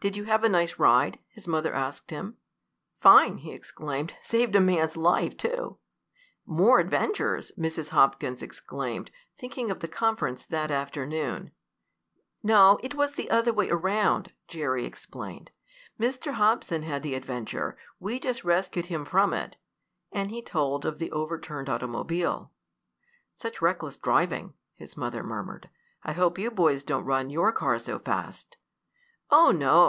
[0.00, 2.36] "Did you have a nice ride?" his mother asked him.
[3.00, 4.14] "Fine!" he exclaimed.
[4.20, 5.78] "Saved a man's life, too!"
[6.46, 7.88] "More adventures!" Mrs.
[7.88, 11.50] Hopkins exclaimed, thinking of the conference that afternoon.
[12.44, 15.50] "No, it was the other way around," Jerry explained.
[15.98, 16.34] "Mr.
[16.34, 19.56] Hobson had the adventure, we just rescued him from it,"
[20.12, 22.52] and he told of the overturned automobile.
[23.34, 25.68] "Such reckless driving!" his mother murmured.
[26.04, 28.56] "I hope you boys don't run your car so fast."
[29.30, 29.76] "Oh, no!"